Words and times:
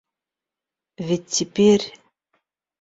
Ведь 0.97 1.27
теперь... 1.27 1.85